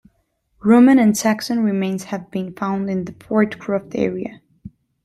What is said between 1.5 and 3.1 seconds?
remains have been found in